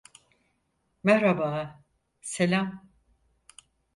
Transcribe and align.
Merhaba, 1.03 1.79
selam. 2.21 2.89